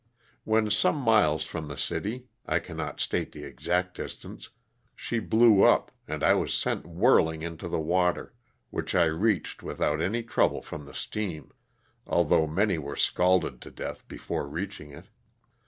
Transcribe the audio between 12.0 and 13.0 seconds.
although many were